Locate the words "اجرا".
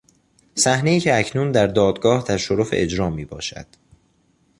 2.71-3.09